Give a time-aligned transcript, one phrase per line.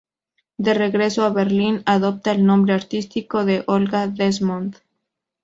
[0.57, 4.77] De regreso a Berlín, adopta el nombre artístico de Olga Desmond.